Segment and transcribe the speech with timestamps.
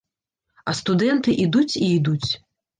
[0.69, 2.29] А студэнты ідуць і ідуць.